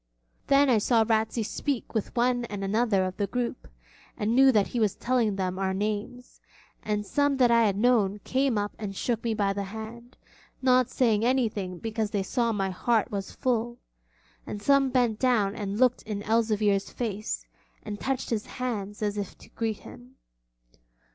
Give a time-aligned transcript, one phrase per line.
[0.47, 3.67] Then I saw Ratsey speak with one and another of the group,
[4.17, 6.41] and knew that he was telling them our names;
[6.81, 10.17] and some that I had known came up and shook me by the hand,
[10.59, 13.77] not saying anything because they saw my heart was full;
[14.47, 17.45] and some bent down and looked in Elzevir's face,
[17.83, 20.15] and touched his hands as if to greet him.